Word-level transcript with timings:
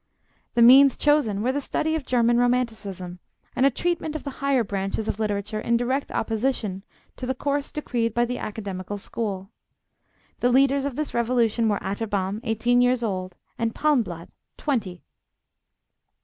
The 0.55 0.63
means 0.63 0.97
chosen 0.97 1.43
were 1.43 1.51
the 1.51 1.61
study 1.61 1.93
of 1.93 2.07
German 2.07 2.39
romanticism, 2.39 3.19
and 3.55 3.67
a 3.67 3.69
treatment 3.69 4.15
of 4.15 4.23
the 4.23 4.31
higher 4.41 4.63
branches 4.63 5.07
of 5.07 5.19
literature 5.19 5.59
in 5.59 5.77
direct 5.77 6.09
opposition 6.11 6.81
to 7.17 7.27
the 7.27 7.35
course 7.35 7.71
decreed 7.71 8.15
by 8.15 8.25
the 8.25 8.39
Academical 8.39 8.97
school. 8.97 9.51
The 10.39 10.49
leaders 10.49 10.85
of 10.85 10.95
this 10.95 11.13
revolution 11.13 11.69
were 11.69 11.77
Atterbom, 11.83 12.41
eighteen 12.43 12.81
years 12.81 13.03
old, 13.03 13.37
and 13.59 13.75
Palmblad, 13.75 14.29
twenty! 14.57 15.03